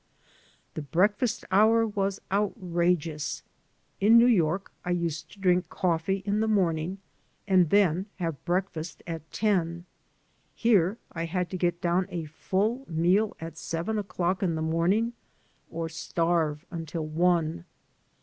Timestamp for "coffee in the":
5.69-6.47